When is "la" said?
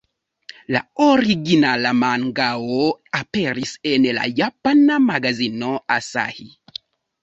0.75-0.79, 4.21-4.27